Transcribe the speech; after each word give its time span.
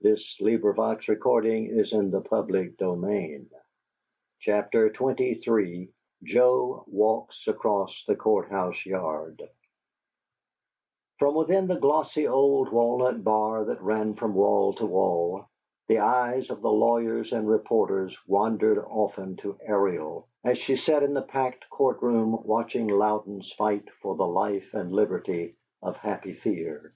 "It's 0.00 0.40
a 0.40 0.44
damn 0.56 0.76
lie!" 0.78 0.96
he 0.96 1.12
roared. 1.12 1.44
"Martin 1.44 2.08
Pike 2.10 2.32
owns 2.80 3.04
Beaver 3.04 4.96
Beach!" 5.14 5.44
XXIII 5.44 5.92
JOE 6.22 6.84
WALKS 6.86 7.46
ACROSS 7.48 8.04
THE 8.08 8.16
COURT 8.16 8.48
HOUSE 8.48 8.86
YARD 8.86 9.42
From 11.18 11.34
within 11.34 11.66
the 11.66 11.76
glossy 11.76 12.26
old 12.26 12.72
walnut 12.72 13.22
bar 13.22 13.66
that 13.66 13.82
ran 13.82 14.14
from 14.14 14.32
wall 14.32 14.72
to 14.72 14.86
wall, 14.86 15.44
the 15.88 15.98
eyes 15.98 16.48
of 16.48 16.62
the 16.62 16.72
lawyers 16.72 17.30
and 17.34 17.46
reporters 17.46 18.16
wandered 18.26 18.78
often 18.86 19.36
to 19.36 19.58
Ariel 19.60 20.26
as 20.42 20.56
she 20.56 20.76
sat 20.76 21.02
in 21.02 21.12
the 21.12 21.20
packed 21.20 21.68
court 21.68 22.00
room 22.00 22.42
watching 22.44 22.86
Louden's 22.88 23.52
fight 23.52 23.90
for 24.00 24.16
the 24.16 24.26
life 24.26 24.72
and 24.72 24.90
liberty 24.90 25.56
of 25.82 25.98
Happy 25.98 26.32
Fear. 26.32 26.94